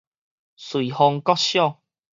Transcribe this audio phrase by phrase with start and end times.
[0.55, 1.83] 瑞豐國小